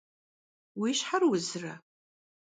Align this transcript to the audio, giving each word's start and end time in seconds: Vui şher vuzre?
Vui 0.79 0.93
şher 0.99 1.23
vuzre? 1.29 1.73